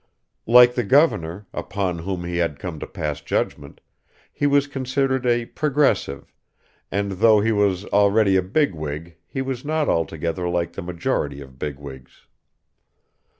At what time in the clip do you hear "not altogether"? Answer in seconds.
9.63-10.49